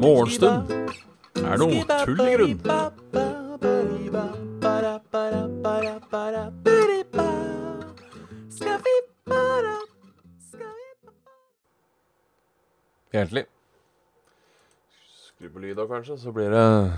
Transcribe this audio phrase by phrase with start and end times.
[0.00, 0.70] Morgenstund
[1.44, 2.60] er noe tull i grunn.
[13.12, 13.44] Egentlig.
[15.26, 16.92] Skru på lyda, kanskje, så blir det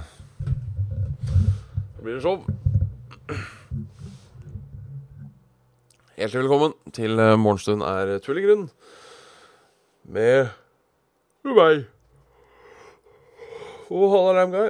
[1.97, 2.62] Så blir det show.
[6.23, 8.69] Hjertelig velkommen til eh, Morgenstund er tullegrunn grunn.
[10.15, 10.53] Med
[11.57, 11.81] meg.
[13.91, 14.69] Og halla, Ramguy.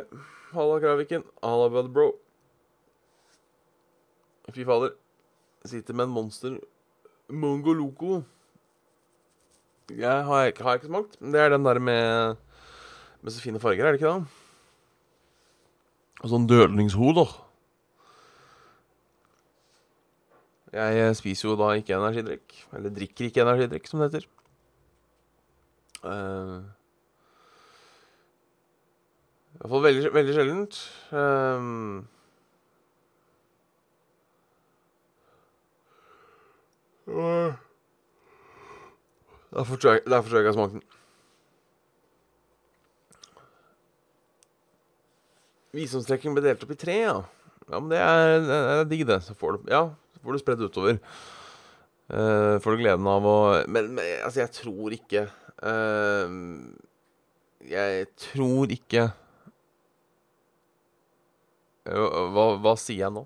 [0.54, 1.26] Halla, Kraviken.
[1.44, 2.06] Halla, Budbro.
[4.52, 4.94] Fy fader.
[5.66, 6.56] Jeg sitter med en monster
[7.28, 8.22] Mongo Loco.
[9.92, 11.20] Jeg har, ikke- har ikke smakt.
[11.20, 12.36] Det er den der med
[13.22, 14.26] Med så fine farger, er det ikke det?
[16.24, 17.41] Og sånn dødningshoder.
[20.72, 22.54] Jeg eh, spiser jo da ikke energidrikk.
[22.76, 24.28] Eller drikker ikke energidrikk, som det heter.
[26.02, 26.62] Uh,
[29.52, 30.78] I hvert fall veldig, veldig sjeldent.
[31.12, 32.08] Um,
[37.06, 37.54] og
[39.52, 40.84] Derfor tror jeg, derfor tror jeg ikke jeg smakte den.
[45.72, 47.18] Visdomstrekking ble delt opp i tre, ja.
[47.68, 49.18] Ja, men det er, det er digg, det.
[49.24, 49.82] Så får du, ja,
[50.22, 51.00] får du spredd utover.
[52.12, 53.36] Uh, får du gleden av å
[53.70, 55.22] Men, men altså, jeg tror ikke
[55.64, 56.34] uh,
[57.64, 59.06] Jeg tror ikke
[61.82, 63.24] hva, hva sier jeg nå?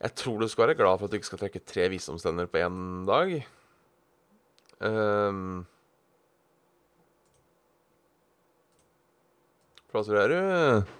[0.00, 2.60] Jeg tror du skal være glad for at du ikke skal trekke tre visdomstenner på
[2.62, 2.76] én
[3.08, 3.32] dag.
[4.78, 5.64] Um,
[9.90, 10.99] Hva tror du?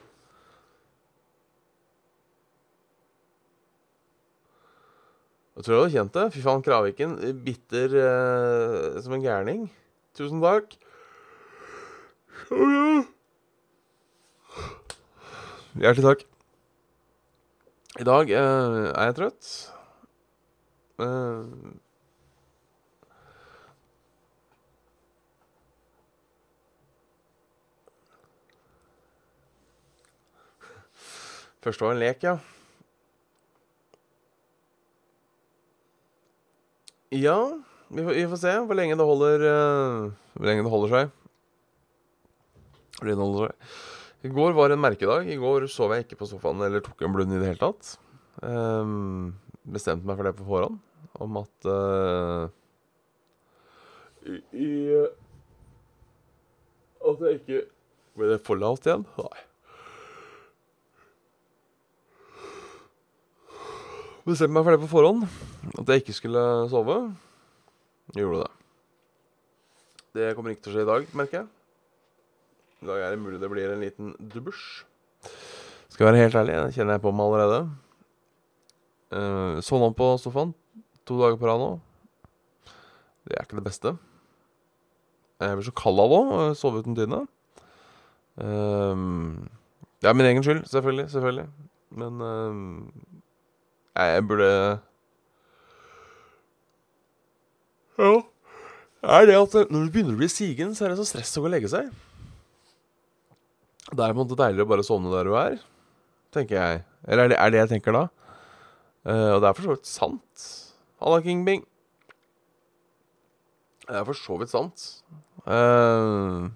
[5.61, 6.23] Jeg tror jeg hadde kjent det.
[6.33, 7.11] Fy faen, Kraviken.
[7.45, 9.67] Bitter eh, som en gærning.
[10.17, 10.73] Tusen takk.
[15.83, 16.25] Hjertelig takk.
[18.01, 19.51] I dag eh, er jeg trøtt.
[21.05, 21.45] Eh,
[31.61, 32.39] Første var en lek, ja.
[37.11, 40.93] Ja, vi får, vi får se hvor lenge det holder uh, Hvor lenge det holder
[40.95, 41.17] seg.
[44.23, 45.27] I går var en merkedag.
[45.27, 47.97] I går sov jeg ikke på sofaen eller tok en blund i det hele tatt.
[48.45, 49.33] Um,
[49.67, 50.79] bestemte meg for det på forhånd,
[51.21, 52.47] om at uh,
[54.29, 54.71] i, i
[57.01, 57.63] At jeg ikke
[58.21, 59.07] Ble det for lavt igjen?
[59.19, 59.50] Nei.
[64.27, 65.25] Bestemte meg for det på forhånd.
[65.81, 66.97] At jeg ikke skulle sove.
[68.17, 68.51] Gjorde det.
[70.19, 71.49] Det kommer ikke til å skje i dag, merker jeg.
[72.81, 74.65] I dag er det mulig det blir en liten dubbers.
[75.93, 77.61] Skal være helt ærlig, det kjenner jeg på meg allerede.
[79.11, 80.53] Uh, Sovna på sofaen
[81.09, 81.71] to dager på rad nå.
[83.27, 83.95] Det er ikke det beste.
[85.41, 86.21] Jeg blir så kald av å
[86.59, 87.23] sove uten dyne.
[88.41, 88.97] Uh,
[90.01, 91.09] det er min egen skyld, selvfølgelig.
[91.15, 91.49] selvfølgelig.
[92.01, 93.09] Men uh,
[93.97, 94.53] jeg burde
[98.01, 98.13] Ja.
[99.03, 101.43] Er det at når du begynner å bli sigen, så er det så stress å
[101.43, 101.89] gå og legge seg?
[103.91, 105.57] Det er på en måte deiligere å bare sovne der du er,
[106.33, 106.83] tenker jeg.
[107.09, 108.03] Eller er det, er det jeg tenker da?
[109.09, 110.47] Uh, og det er for så vidt sant.
[111.01, 111.65] Halla, King Bing.
[113.89, 114.85] Det er for så vidt sant.
[115.49, 116.53] Uh,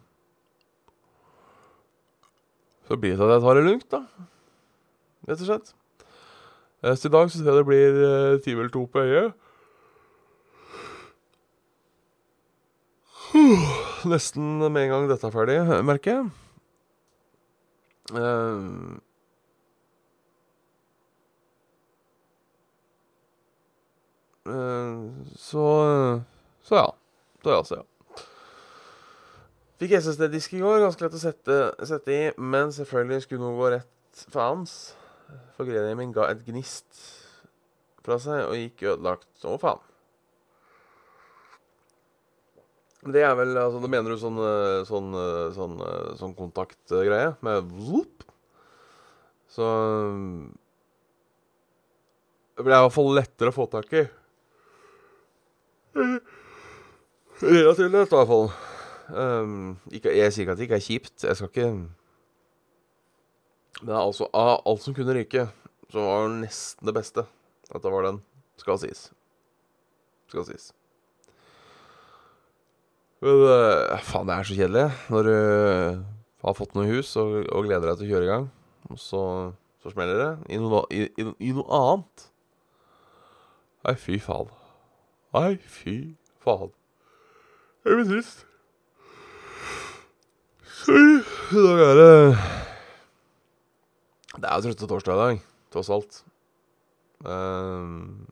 [2.85, 4.29] så blir det til at jeg tar det lugnt, da.
[5.25, 5.75] Rett og slett.
[6.85, 9.33] Uh, så i dag tror jeg det blir uh, time eller to på øyet.
[14.13, 16.25] Nesten med en gang dette er ferdig, merker jeg.
[18.13, 19.01] Uh,
[25.41, 25.65] så
[26.63, 26.87] Så ja.
[27.45, 27.83] Så ja, så ja.
[29.81, 30.79] Fikk SSD-disk i går.
[30.85, 32.29] Ganske lett å sette, sette, i.
[32.39, 34.95] Men selvfølgelig skulle noe gå rett faens.
[35.57, 37.03] For greia min ga et gnist
[38.05, 39.83] fra seg og gikk ødelagt som faen.
[43.05, 44.39] Det er vel altså, Da mener du sånn,
[44.89, 45.11] sånn,
[45.57, 45.75] sånn,
[46.21, 48.25] sånn kontaktgreie med vloop?
[49.53, 49.67] Så
[52.55, 54.05] Det ble i hvert fall lettere å få tak i.
[57.45, 58.49] Relativt lett, i hvert fall.
[59.11, 61.17] Um, ikke, jeg sier ikke at det ikke er kjipt.
[61.27, 61.71] Jeg skal ikke
[63.83, 65.49] Er altså av alt som kunne ryke,
[65.91, 67.25] så var det nesten det beste
[67.75, 68.23] at det var den.
[68.61, 69.09] Skal sies.
[70.31, 70.71] skal sies.
[73.25, 75.37] Men uh, faen, det er så kjedelig når du
[76.45, 78.49] har fått noe hus og, og gleder deg til å kjøre i gang,
[78.93, 79.23] og så,
[79.83, 82.27] så smeller det i noe, i, i, i noe annet.
[83.85, 84.53] Nei, fy faen.
[85.35, 85.97] Nei, fy
[86.45, 86.71] faen.
[87.85, 88.45] Jeg blir trist.
[90.85, 91.25] Sorry.
[91.55, 92.64] I dag er det
[94.35, 95.43] Det er jo trøtte torsdag i dag,
[95.75, 96.23] tross alt.
[97.25, 98.27] Um,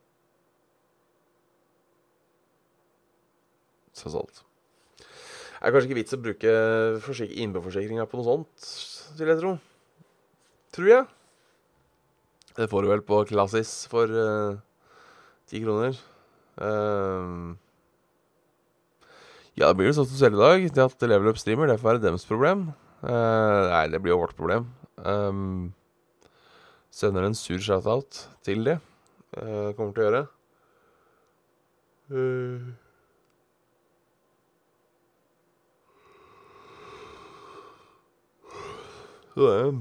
[3.96, 4.42] tross alt.
[4.98, 6.52] Det er kanskje ikke vits å bruke
[7.04, 8.70] forsik- innboforsikringa på noe sånt,
[9.18, 9.52] vil jeg tro.
[10.74, 11.10] Tror jeg.
[12.56, 14.56] Det får du vel på Klassis for eh,
[15.48, 15.94] ti kroner.
[16.58, 17.54] Um,
[19.54, 20.66] ja, det blir jo sånn som selv i dag.
[20.74, 22.72] Det at Level Up streamer, det får være deres problem.
[23.04, 24.66] Uh, nei, det blir jo vårt problem.
[24.98, 25.70] Um,
[26.92, 28.76] sender en sur shout-out til de.
[29.32, 30.22] Uh, kommer til å gjøre.
[32.12, 32.72] Uh.
[39.32, 39.72] Så det er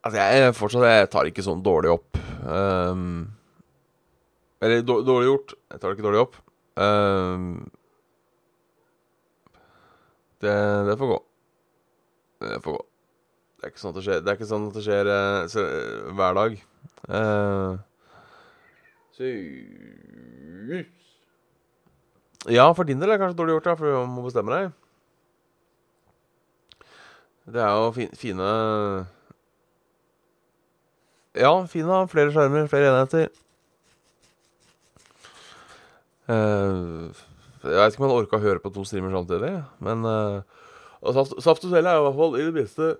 [0.00, 2.16] Altså, jeg fortsatt Jeg tar ikke sånn dårlig opp.
[2.40, 3.28] Um,
[4.64, 5.52] eller dårlig gjort.
[5.72, 6.38] Jeg tar det ikke dårlig opp.
[6.80, 7.68] Um,
[10.40, 10.54] det,
[10.88, 11.18] det får gå.
[12.40, 12.80] Får gå.
[13.60, 16.12] Det er ikke sånn at det skjer, det sånn at det skjer eh, så, eh,
[16.16, 16.54] hver dag.
[17.12, 17.76] Uh,
[22.48, 24.70] ja, for din del er det kanskje dårlig gjort, da, for du må bestemme deg.
[27.50, 28.48] Det er jo fin, fine
[31.36, 33.28] Ja, fine flere skjermer, flere enheter.
[36.30, 37.12] Uh,
[37.60, 39.52] jeg vet ikke om jeg orka å høre på to streamer samtidig,
[39.84, 40.40] men uh,
[41.00, 42.90] Saft, saft og Svele er i hvert fall i det minste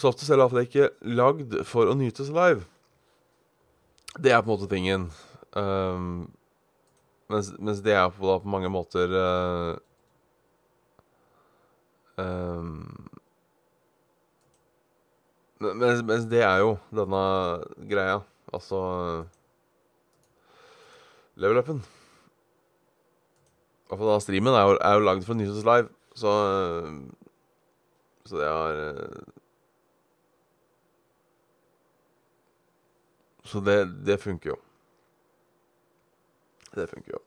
[0.00, 2.64] Saft og Svele er fall ikke lagd for å nytes live.
[4.16, 5.06] Det er på en måte tingen.
[5.52, 6.32] Um,
[7.32, 9.76] mens, mens det er på, da, på mange måter uh,
[12.20, 13.08] um,
[15.60, 17.24] mens, mens det er jo denne
[17.88, 18.20] greia.
[18.52, 18.78] Altså
[21.40, 21.80] Level upen.
[21.80, 22.01] I
[23.92, 26.32] hvert fall da streamen er jo, er jo lagd for Nyhets Live, så
[28.24, 29.22] Så det har eh,
[33.44, 34.56] Så det, det funker jo.
[36.72, 37.20] Det funker jo.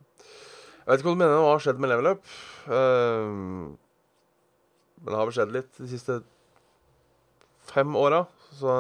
[0.86, 2.24] Jeg vet ikke hva du mener hva har skjedd med level up.
[2.70, 3.76] Uh,
[5.02, 6.18] men det har vel skjedd litt de siste
[7.68, 8.24] fem åra,
[8.56, 8.72] så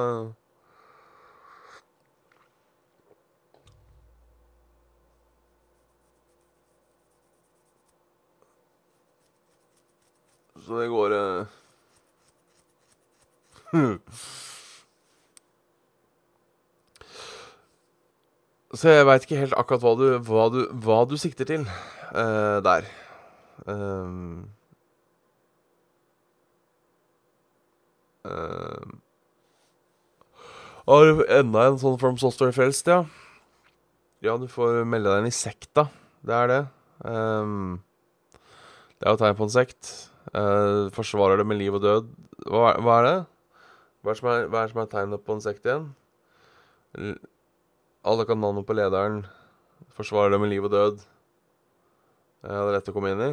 [10.65, 11.45] Så det går uh,
[18.73, 22.57] Så jeg veit ikke helt akkurat hva du, hva du, hva du sikter til uh,
[22.65, 22.87] der.
[23.69, 24.49] Um,
[28.25, 28.81] uh,
[30.89, 33.05] har enda en sånn From Software Frelst, ja?
[34.25, 35.87] Ja, du får melde deg inn i sekta.
[36.25, 36.59] Det er det.
[37.05, 37.79] Um,
[38.97, 39.93] det er jo tegn på en sekt.
[40.33, 42.09] Uh, forsvarer det med liv og død.
[42.49, 43.17] Hva, hva er det?
[44.01, 45.89] Hva er, som er, hva er som er tegnet på en sekt igjen?
[46.97, 47.15] L
[48.05, 49.23] alle kan navnet på lederen.
[49.97, 50.99] Forsvarer det med liv og død.
[52.45, 53.31] Uh, det er lett å komme inn i.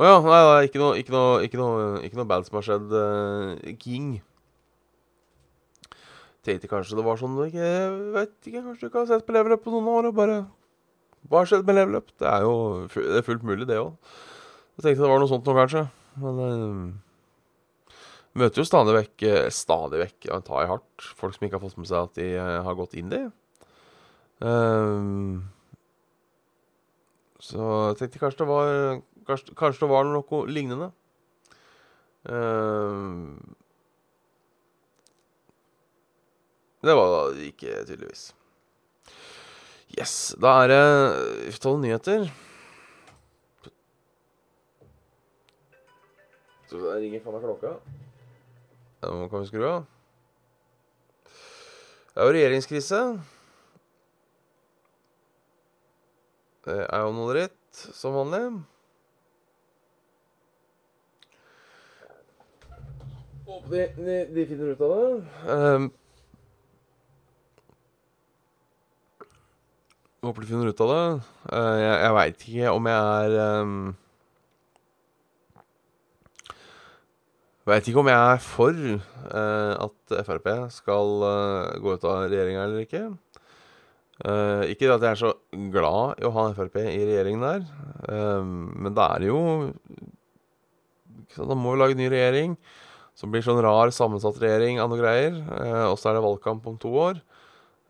[0.00, 0.16] Å ja.
[0.24, 2.92] Nei, nei, ikke noe, ikke noe, ikke noe, ikke noe bad som har skjedd.
[2.92, 4.18] Uh, King.
[6.46, 9.60] Tenkte kanskje det var sånn Jeg vet ikke, Kanskje du ikke har sett på leveløp
[9.64, 10.38] på noen år og bare
[11.28, 12.08] Hva har skjedd med leveløp?
[12.16, 12.54] Det er jo
[12.94, 13.92] det er fullt mulig, det òg.
[14.78, 15.82] Jeg tenkte det var noe sånt nå, kanskje.
[16.22, 17.98] Men uh,
[18.40, 21.76] møter jo stadig vekk Stadig vekk, ja, tar i hardt, folk som ikke har fått
[21.76, 23.26] med seg at de uh, har gått inn det.
[24.40, 25.44] Um,
[27.44, 28.74] så jeg tenkte kanskje det var
[29.28, 30.88] Kanskje, kanskje det var noe lignende.
[32.24, 33.36] Uh,
[36.80, 38.30] det var det ikke, tydeligvis.
[39.98, 40.14] Yes.
[40.40, 42.28] Da er det ta noen nyheter.
[46.70, 47.74] Så der ringer faen meg klokka.
[49.02, 49.88] Den kan vi skru av.
[52.10, 53.00] Det er jo regjeringskrise.
[56.66, 58.42] Det er jo noe dritt, som vanlig.
[63.50, 65.08] Håper de, de, de finner ut av det.
[65.50, 65.90] Um,
[70.20, 71.04] Håper du finner ut av det.
[71.48, 73.76] Eh, jeg jeg veit ikke om jeg er um,
[77.70, 82.66] Veit ikke om jeg er for uh, at Frp skal uh, gå ut av regjeringa
[82.66, 83.02] eller ikke.
[84.20, 85.32] Uh, ikke at jeg er så
[85.72, 87.64] glad i å ha Frp i regjeringen der,
[88.12, 89.38] eh, men det er jo
[91.38, 92.58] Da må vi lage ny regjering
[93.16, 95.36] som blir sånn rar sammensatt regjering av noe greier.
[95.88, 97.20] Og så er det valgkamp om to år.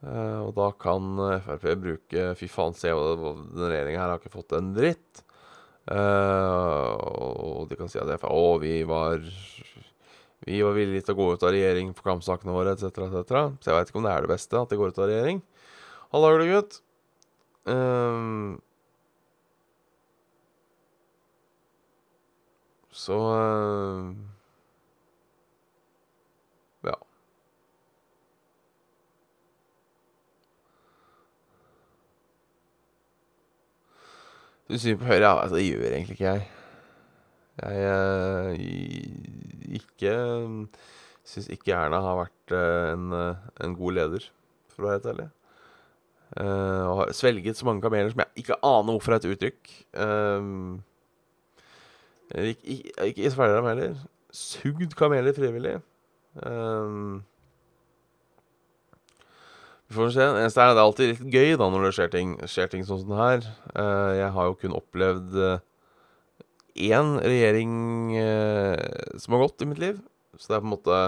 [0.01, 4.33] Eh, og da kan Frp bruke Fy faen, se hva denne regjeringa her har ikke
[4.33, 5.21] fått en dritt.
[5.91, 6.87] Eh,
[7.61, 9.21] og de kan si at det å, vi var
[10.45, 13.41] Vi var villige til å gå ut av regjering for kampsakene våre, etc., etc.
[13.61, 15.41] Så jeg veit ikke om det er det beste at de går ut av regjering.
[16.11, 16.79] Halla, gutt.
[17.69, 18.57] Um,
[22.89, 24.09] så uh,
[34.71, 35.25] Du på Høyre?
[35.25, 36.47] Ja, altså, det gjør egentlig ikke jeg.
[37.61, 38.51] Jeg uh,
[39.75, 40.13] ikke
[41.27, 44.23] Syns ikke Erna har vært uh, en, uh, en god leder,
[44.71, 45.27] for å være helt ærlig.
[46.31, 49.73] Uh, og har svelget så mange kameler som jeg ikke aner hvorfor er et uttrykk.
[49.99, 50.79] Uh,
[52.39, 53.99] ikke, ikke, dem heller.
[54.31, 55.75] Sugd kameler frivillig.
[56.39, 57.25] Um,
[59.91, 60.27] vi får se.
[60.39, 63.19] Det er alltid litt gøy da når det skjer ting, skjer ting sånn som det
[63.19, 63.49] her.
[63.75, 65.35] Uh, jeg har jo kun opplevd
[66.81, 67.73] én regjering
[68.15, 68.79] uh,
[69.19, 69.99] som har gått i mitt liv.
[70.39, 71.01] Så det er på en måte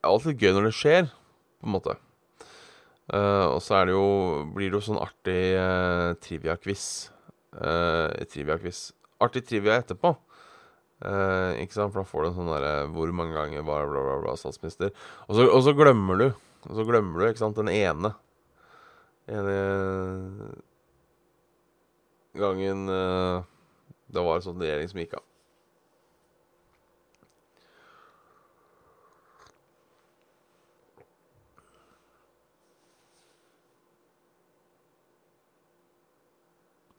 [0.00, 1.10] det er alltid gøy når det skjer,
[1.60, 1.94] på en måte.
[3.10, 4.06] Uh, og så det jo,
[4.54, 6.84] blir det jo sånn artig uh, trivia-quiz.
[7.52, 8.78] Uh, trivia-quiz.
[9.20, 10.14] Artig trivia etterpå.
[11.00, 11.94] Ikke sant?
[11.94, 14.90] For da får du en sånn derre Hvor mange ganger var bla, bla, bla statsminister?
[15.28, 18.12] Og så, og så glemmer du Og så glemmer du, ikke sant, den ene
[19.30, 19.54] ene
[22.34, 25.29] gangen det var en sånn regjering som gikk av.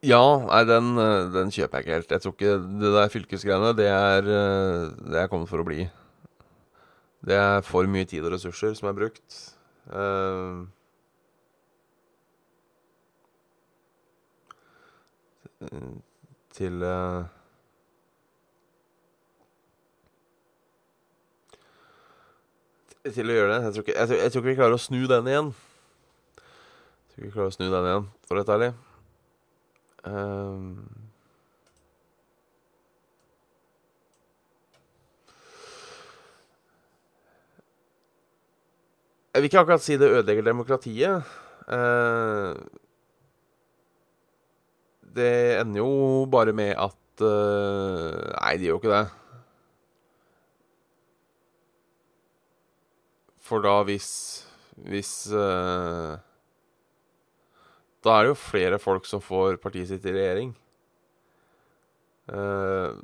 [0.02, 0.96] Ja, nei, den,
[1.30, 2.10] den, kjøper jeg ikke helt.
[2.10, 4.30] Jeg tror ikke det der fylkesgreiene, det er,
[5.06, 5.84] det er kommet for å bli.
[7.22, 9.36] Det er for mye tid og ressurser som er brukt.
[9.86, 10.66] Uh,
[16.50, 17.22] til uh,
[23.02, 23.64] Til å gjøre det.
[23.64, 25.48] Jeg tror, ikke, jeg, tror, jeg tror, vi klarer å snu den igjen.
[26.38, 26.42] Jeg
[27.10, 28.68] tror ikke vi klarer å snu den igjen, for å være ærlig.
[30.04, 30.88] Um,
[39.32, 41.22] jeg vil ikke akkurat si det ødelegger demokratiet.
[41.68, 42.58] Uh,
[45.16, 49.06] det ender jo bare med at uh, Nei, det gjør jo ikke det.
[53.42, 54.10] For da hvis
[54.88, 56.16] Hvis uh,
[58.02, 60.52] Da er det jo flere folk som får partiet sitt i regjering.
[62.32, 62.98] Uh,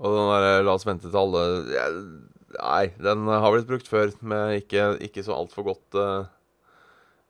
[0.00, 1.88] og den derre 'la oss vente til alle' ja,
[2.54, 6.30] Nei, den har blitt brukt før, med ikke, ikke så altfor godt uh,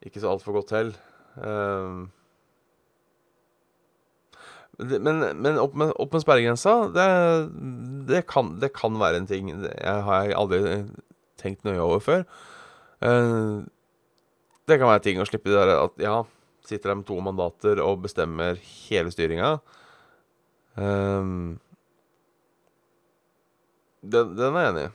[0.04, 0.74] Ikke så altfor godt.
[1.38, 2.04] Uh,
[4.78, 7.06] men, men, opp med, opp med sperregrensa, det,
[8.10, 9.48] det, kan, det, kan, være en ting.
[9.62, 10.60] Det har jeg aldri
[11.44, 12.26] tenkt nøye over før.
[13.04, 13.62] Uh,
[14.64, 16.18] det kan være ting å slippe det der at ja,
[16.64, 18.58] sitter der med to mandater og bestemmer
[18.88, 19.58] hele styringa.
[20.74, 21.60] Um,
[24.02, 24.92] den, den, er jeg enig i.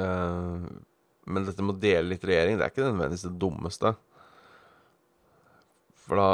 [0.00, 0.70] Uh,
[1.30, 3.94] men dette med å dele litt regjering, det er ikke nødvendigvis det dummeste.
[6.06, 6.30] For da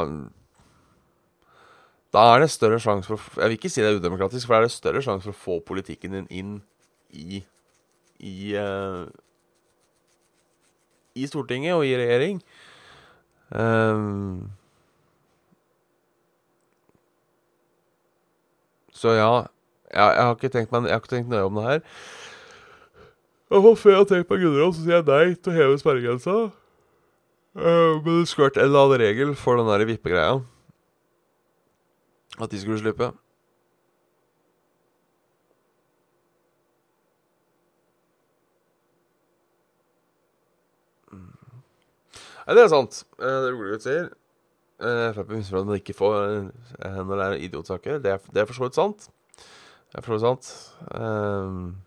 [2.15, 4.63] Da er det større sjanse for Jeg vil ikke si det er udemokratisk, for da
[4.63, 6.53] er det større sjanse for å få politikken din inn
[7.11, 7.43] i
[8.19, 9.05] i, uh,
[11.17, 12.41] i Stortinget og i regjering.
[13.51, 14.49] Um,
[18.91, 19.29] så ja,
[19.87, 21.83] jeg, jeg, har ikke tenkt meg Jeg har ikke tenkt nøye om det her.
[23.47, 26.37] Og før jeg har tenkt meg Gudrun, så sier jeg nei til å heve sperregrensa.
[27.57, 30.41] Uh, men det skulle vært en eller annen regel for den der vippegreia.
[32.37, 33.13] At de skulle slippe.
[42.47, 43.01] Nei, det er sant.
[43.19, 44.07] Uh, det Rolegutt sier.
[44.77, 46.47] Uh, Frp viser at å ikke få uh,
[47.01, 47.99] når det er idiotsaker.
[48.03, 49.09] Det er, det er for så vidt sant.
[49.37, 50.49] Det er for så vidt sant.
[50.93, 51.77] Um,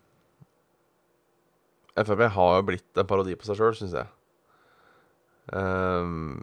[2.01, 4.09] Frp har jo blitt en parodi på seg sjøl, syns jeg.
[5.51, 6.41] Um,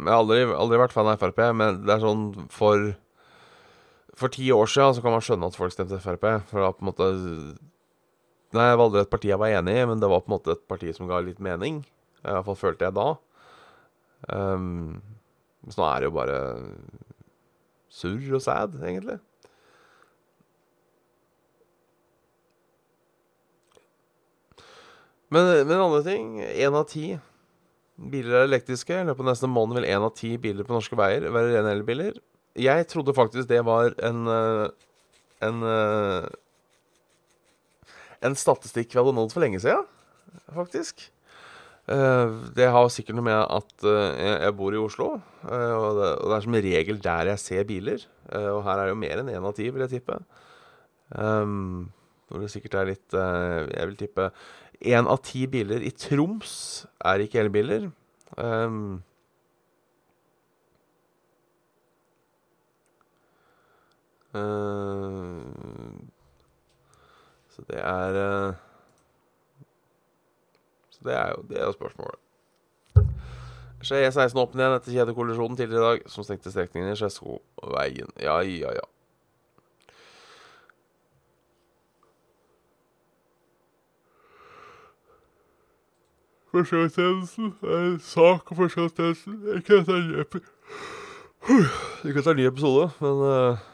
[0.00, 2.92] jeg har aldri, aldri, vært fan av Frp, men det er sånn for
[4.20, 6.26] For ti år siden så kan man skjønne at folk stemte Frp.
[6.50, 7.06] For da på en måte
[8.50, 10.56] Nei, var aldri et parti jeg var enig i, men det var på en måte
[10.56, 11.84] et parti som ga litt mening.
[12.24, 13.08] I hvert fall følte jeg da.
[14.26, 14.98] Um,
[15.70, 16.38] så nå er det jo bare
[17.90, 19.20] surr og sad, egentlig.
[25.30, 27.12] Men, men andre ting Én av ti
[28.10, 28.96] biler er elektriske.
[28.96, 31.74] I løpet av neste måned vil én av ti biler på norske veier være rene
[31.76, 32.18] elbiler.
[32.58, 34.88] Jeg trodde faktisk det var en eh,
[35.44, 36.28] en eh,
[38.26, 39.86] en statistikk vi hadde nådd for lenge siden,
[40.56, 41.06] faktisk.
[41.90, 46.60] Eh, det har sikkert noe med at jeg bor i Oslo, og det er som
[46.68, 48.04] regel der jeg ser biler.
[48.30, 50.20] Og her er det jo mer enn én av ti, vil jeg tippe.
[51.10, 54.28] Hvor det sikkert er litt Jeg vil tippe
[54.80, 57.90] én av ti biler i Troms er ikke elbiler.
[58.38, 59.00] Uh,
[67.60, 68.54] så det er uh,
[70.90, 72.20] Så det er jo, det er spørsmålet.
[73.80, 78.12] Skje E16 åpner igjen etter kjedekollisjonen tidligere i dag, som stengte strekningen i Skedsmoveien.
[78.20, 78.86] Ja, ja, ja.
[86.50, 89.40] Forsvarstjenesten er sak om forsvarstjenesten.
[89.54, 89.86] Jeg kan
[92.26, 93.69] er en ny episode, men uh,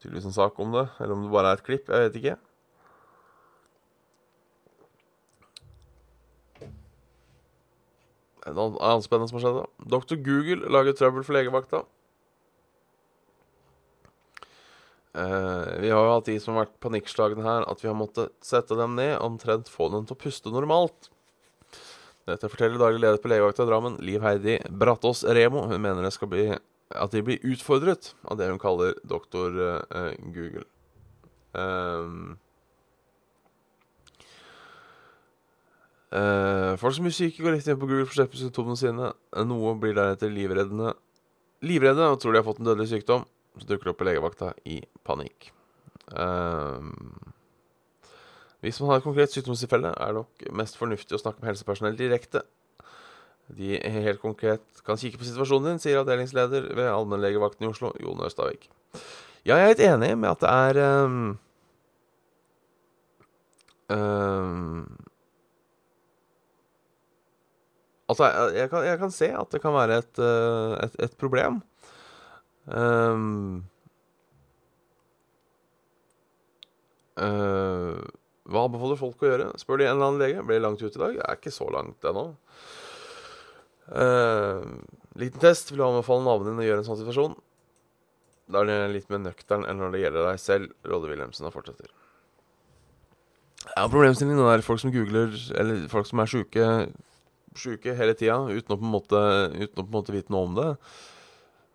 [0.00, 0.86] tydeligvis en sak om det.
[0.98, 1.88] Eller om det bare er et klipp.
[1.88, 2.38] Jeg vet ikke.
[8.48, 9.60] En annen spennende som har skjedd.
[9.60, 9.88] da.
[9.96, 10.20] Dr.
[10.24, 11.84] Google lager trøbbel for legevakta.
[15.10, 18.30] Uh, vi har jo hatt de som har vært panikkslagne her, at vi har måttet
[18.46, 21.10] sette dem ned, omtrent få dem til å puste normalt.
[22.30, 25.64] Dette forteller daglig leder på legevakta i Drammen, Liv Heidi Brattås Remo.
[25.66, 26.46] Hun mener det skal bli
[26.90, 30.66] at de blir utfordret av det hun kaller doktor uh, Google.
[31.54, 32.38] Um,
[36.14, 39.12] uh, folk som blir syke, går rett inn på Google for å slippe symptomene sine.
[39.46, 40.96] Noe blir deretter livreddende
[41.60, 43.26] livredde og tror de har fått en dødelig sykdom
[43.58, 45.50] så dukker det opp på legevakta i panikk.
[46.10, 47.18] Um,
[48.64, 51.98] hvis man har et konkret sykdomstilfelle, er det nok mest fornuftig å snakke med helsepersonell
[51.98, 52.44] direkte.
[53.56, 58.22] De helt konkret kan kikke på situasjonen din, sier avdelingsleder ved allmennlegevakten i Oslo, Jon
[58.26, 58.68] Østavik.
[59.44, 61.38] Ja, jeg er helt enig med at det er um,
[63.88, 64.84] um,
[68.10, 71.60] Altså, jeg, kan, jeg, kan, se at det kan være et, uh, et, et problem.
[72.66, 73.60] Um,
[77.14, 78.00] uh,
[78.50, 79.46] hva anbefaler folk å gjøre?
[79.62, 80.42] Spør de en eller annen lege.
[80.46, 81.14] Blir langt ut i dag?
[81.20, 82.32] Det er ikke så langt ennå.
[83.90, 85.72] Liten test.
[85.72, 87.38] Vil du anbefale naboen din å gjøre en sånn situasjon?
[88.50, 90.72] Da er det litt mer nøktern enn når det gjelder deg selv.
[90.86, 91.90] Råde Wilhelmsen og fortsetter.
[93.76, 96.66] Ja, Problemstillingen er folk som googler, eller folk som er sjuke,
[97.58, 99.20] sjuke hele tida uten å på en måte,
[99.52, 100.70] uten å på en måte vite noe om det.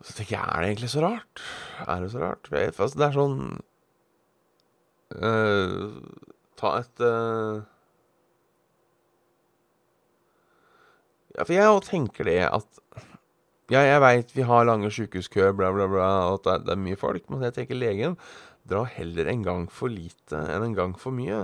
[0.04, 1.46] Så tenker jeg, er det egentlig så rart?
[1.86, 2.50] Er det så rart?
[2.52, 3.40] det er sånn
[5.16, 5.86] uh,
[6.60, 7.64] Ta et uh,
[11.36, 12.82] Ja, for jeg tenker det at
[13.74, 17.00] Ja, jeg veit vi har lange sykehuskøer, bla, bla, bla, og at det er, mye
[17.00, 18.14] folk, men jeg tenker legen
[18.70, 21.44] drar heller en gang for lite enn en gang for mye.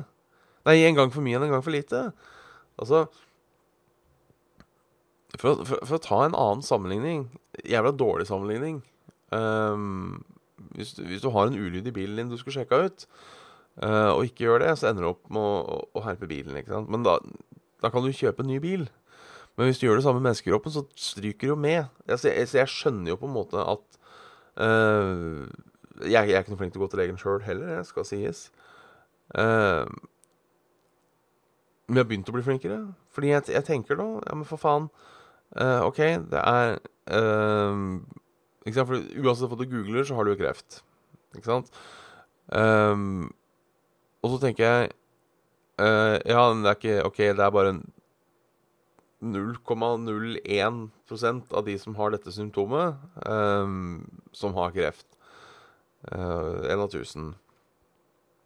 [0.66, 2.08] Nei, en gang for mye enn en gang for lite.
[2.82, 3.08] Altså
[5.40, 7.30] for, for, for, å ta en annen sammenligning
[7.68, 8.82] Jævla dårlig sammenligning.
[9.32, 10.24] Um,
[10.76, 13.06] hvis, hvis, du har en ulyd i bilen din du skulle sjekka ut,
[13.84, 16.58] uh, og ikke gjør det, så ender du opp med å, å, å herpe bilen.
[16.58, 16.92] ikke sant?
[16.92, 17.18] Men da,
[17.84, 18.88] da, kan du kjøpe en ny bil.
[19.58, 21.84] Men hvis du gjør det samme med menneskekroppen, så stryker du jo med.
[22.08, 24.00] Så jeg, jeg, skjønner jo på en måte at
[24.64, 25.44] uh,
[26.02, 28.08] jeg, jeg, er ikke noe flink til å gå til legen sjøl heller, jeg skal
[28.08, 28.46] sies.
[29.36, 29.86] Uh,
[31.88, 32.80] men jeg har begynt å bli flinkere.
[33.12, 34.88] Fordi jeg, jeg tenker da Ja, men for faen.
[35.52, 36.00] Uh, OK,
[36.32, 36.78] det er
[38.64, 40.80] Ikke sant, for Uansett hva du googler, så har du jo kreft.
[41.36, 41.72] Ikke sant?
[44.22, 44.90] Og så tenker jeg
[45.82, 47.76] Ja, men det er ikke OK, det er bare
[49.22, 55.08] 0,01% av de som har dette symptomet, um, som har kreft.
[56.12, 57.36] Én av tusen.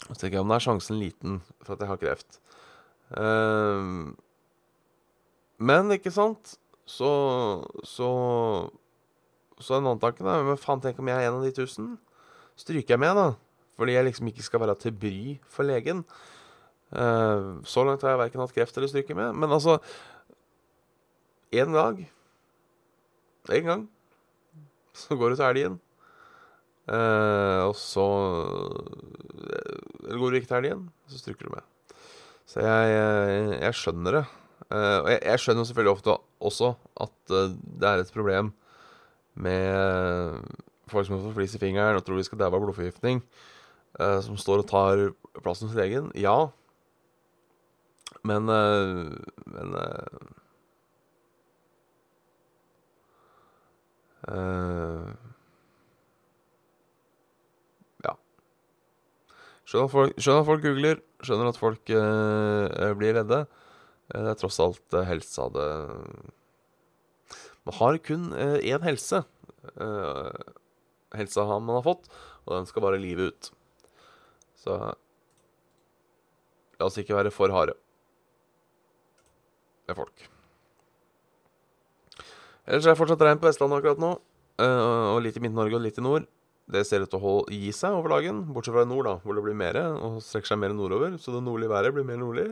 [0.04, 2.30] Så tenker jeg om det er sjansen liten for at jeg har kreft.
[3.16, 4.16] Um,
[5.62, 7.10] men, ikke sant så
[7.86, 8.10] Så
[9.62, 10.44] Så en annen tanke, da.
[10.44, 11.98] Men faen, tenk om jeg er en av de tusen?
[12.60, 13.28] stryker jeg med, da.
[13.76, 16.04] Fordi jeg liksom ikke skal være til bry for legen.
[16.96, 19.36] Uh, så langt har jeg verken hatt kreft eller stryker med.
[19.36, 19.80] Men altså
[21.54, 22.06] En dag
[23.54, 23.84] En gang
[24.96, 25.74] så går du til elgen.
[26.88, 28.06] Eh, og så
[30.06, 31.96] Eller går du ikke til elgen, så stryker du med.
[32.46, 34.26] Så jeg, jeg, jeg skjønner det.
[34.70, 37.50] Eh, og jeg, jeg, skjønner selvfølgelig ofte også at uh,
[37.82, 38.54] det er et problem
[39.36, 40.46] med
[40.88, 43.20] folk som fått flis i fingeren og tror de skal daue av blodforgiftning,
[44.00, 45.04] eh, som står og tar
[45.42, 46.12] plassen hos legen.
[46.16, 46.38] Ja.
[48.24, 49.76] Men Men
[58.06, 58.14] Ja.
[59.66, 63.46] Skjønner at, folk, skjønner at folk googler, skjønner at folk blir redde.
[64.14, 65.70] Eh, det er tross alt eh, helsa det
[67.66, 69.24] Man har kun én helse.
[71.16, 72.06] Helsa man har fått,
[72.46, 73.50] og den skal bare livet ut.
[74.62, 74.78] Så
[76.78, 77.74] la oss ikke være for harde
[79.90, 80.30] med folk.
[82.66, 84.16] Ellers er det fortsatt regn på Vestlandet akkurat nå.
[84.66, 86.26] Og litt i Midt-Norge og litt i nord.
[86.66, 89.38] Det ser ut til å gi seg over dagen, bortsett fra i nord, da, hvor
[89.38, 91.20] det blir mer og strekker seg mer nordover.
[91.22, 92.48] Så det nordlige været blir mer nordlig.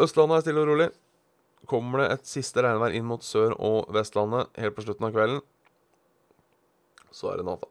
[0.00, 0.88] Østlandet er stille og rolig.
[1.68, 5.44] Kommer det et siste regnvær inn mot Sør- og Vestlandet helt på slutten av kvelden,
[7.12, 7.68] så er det natta.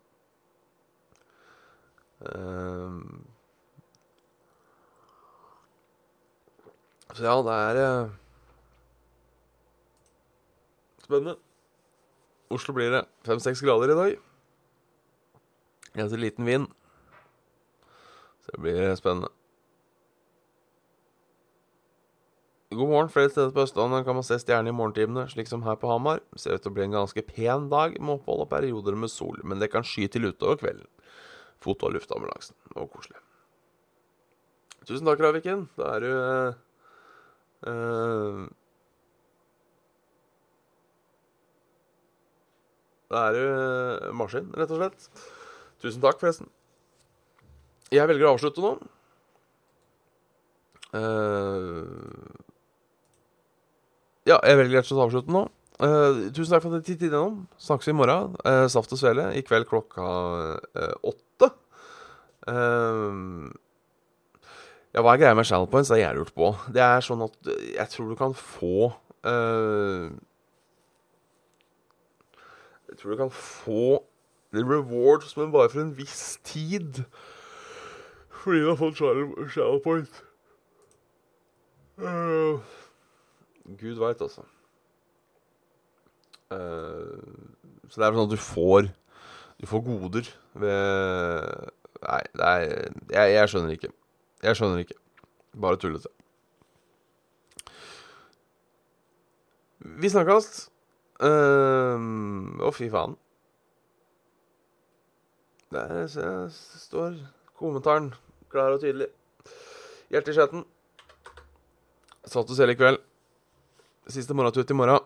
[2.22, 3.02] Uh,
[7.18, 8.16] så ja, det er uh,
[11.12, 11.36] spennende.
[12.52, 14.18] Oslo blir det fem-seks grader i dag.
[15.96, 16.72] Ganske liten vind.
[18.42, 19.30] Så det blir spennende.
[22.72, 23.10] God morgen.
[23.12, 26.22] Flere steder på Østlandet kan man se stjerner i morgentimene, slik som her på Hamar.
[26.40, 29.42] Ser ut til å bli en ganske pen dag med opphold og perioder med sol,
[29.44, 30.88] men det kan sky til utover kvelden.
[31.62, 32.56] Foto og luftambulansen.
[32.80, 33.20] Og koselig.
[34.88, 35.68] Tusen takk, Raviken.
[35.76, 36.12] Da er du
[37.68, 38.48] uh,
[43.12, 45.08] Da er du uh, maskin, rett og slett.
[45.84, 46.48] Tusen takk, forresten.
[47.92, 48.76] Jeg velger å avslutte nå.
[50.96, 51.84] Uh,
[54.28, 55.44] ja, jeg velger rett og slett å avslutte nå.
[55.82, 57.42] Uh, tusen takk for at dere tittet innom.
[57.60, 58.38] Snakkes i morgen.
[58.48, 60.08] Uh, Saft og Svele i kveld klokka
[61.04, 61.52] åtte.
[64.92, 65.92] ja, hva er greia med channel points?
[65.92, 66.56] Det er jeg lurt på.
[66.72, 68.92] Det er sånn at jeg tror du kan få
[73.02, 74.04] tror du kan få
[74.54, 77.04] rewards, men bare for en viss tid.
[78.30, 80.24] Fordi du har fått shadow point.
[81.98, 82.60] Uh,
[83.78, 84.42] Gud veit, altså.
[86.52, 87.22] Uh,
[87.90, 88.90] så det er sånn at du får
[89.62, 90.28] Du får goder
[90.60, 91.70] ved
[92.02, 92.50] Nei, det
[93.14, 93.92] jeg, jeg skjønner ikke.
[94.42, 94.98] Jeg skjønner ikke.
[95.62, 96.10] Bare tullete.
[100.02, 100.50] Vi snakkes.
[101.22, 103.14] Å, uh, fy faen.
[105.72, 107.20] Der står
[107.60, 108.10] kommentaren
[108.52, 109.08] klar og tydelig.
[110.12, 110.66] Hjerte i chatten.
[112.26, 113.00] Satt og selv i kveld.
[114.12, 115.06] Siste morgentur i morgen.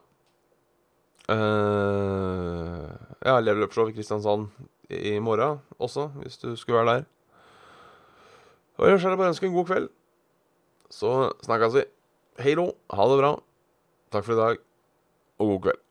[1.29, 4.47] Uh, ja, Level Up-show i Kristiansand
[4.89, 7.07] i morgen også, hvis du skulle være der.
[8.77, 9.89] Og ellers er bare å ønske en god kveld.
[10.91, 11.11] Så
[11.45, 11.85] snakkes vi.
[12.43, 12.69] Hei då.
[12.93, 13.33] Ha det bra.
[14.13, 14.63] Takk for i dag,
[15.39, 15.84] og god kveld.